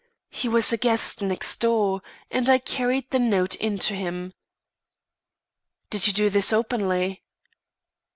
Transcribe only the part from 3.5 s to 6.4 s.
in to him." "Did you do